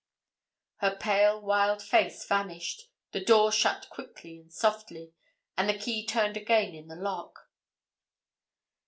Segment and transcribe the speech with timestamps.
[0.77, 5.13] Her pale wild face vanished, the door shut quickly and softly,
[5.55, 7.51] and the key turned again in the lock.